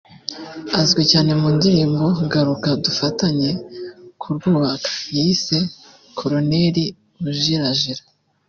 [0.79, 3.49] Azwi cyane mu ndirimbo “Garuka dufatanye
[4.21, 5.57] kurwubaka” yise
[6.17, 6.83] “Koloneri
[7.29, 8.03] Ujirajira